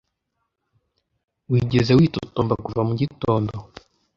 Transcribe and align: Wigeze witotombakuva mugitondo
Wigeze 1.51 1.91
witotombakuva 1.99 2.81
mugitondo 2.87 3.53